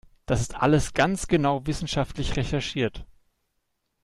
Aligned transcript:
Das 0.25 0.41
ist 0.41 0.55
alles 0.55 0.93
ganz 0.95 1.27
genau 1.27 1.67
wissenschaftlich 1.67 2.35
recherchiert! 2.35 3.05